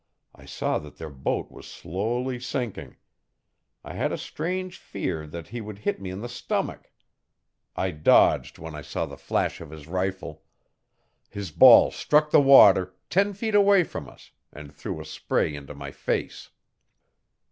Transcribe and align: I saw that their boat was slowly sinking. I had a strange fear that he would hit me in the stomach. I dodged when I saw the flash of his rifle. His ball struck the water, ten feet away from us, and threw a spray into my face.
I 0.33 0.45
saw 0.45 0.79
that 0.79 0.95
their 0.97 1.11
boat 1.11 1.51
was 1.51 1.67
slowly 1.67 2.39
sinking. 2.39 2.95
I 3.83 3.93
had 3.93 4.11
a 4.11 4.17
strange 4.17 4.79
fear 4.79 5.27
that 5.27 5.49
he 5.49 5.61
would 5.61 5.77
hit 5.77 6.01
me 6.01 6.09
in 6.09 6.21
the 6.21 6.27
stomach. 6.27 6.89
I 7.75 7.91
dodged 7.91 8.57
when 8.57 8.73
I 8.73 8.81
saw 8.81 9.05
the 9.05 9.15
flash 9.15 9.61
of 9.61 9.69
his 9.69 9.85
rifle. 9.85 10.41
His 11.29 11.51
ball 11.51 11.91
struck 11.91 12.31
the 12.31 12.41
water, 12.41 12.95
ten 13.11 13.33
feet 13.33 13.53
away 13.53 13.83
from 13.83 14.09
us, 14.09 14.31
and 14.51 14.73
threw 14.73 14.99
a 14.99 15.05
spray 15.05 15.53
into 15.53 15.75
my 15.75 15.91
face. 15.91 16.49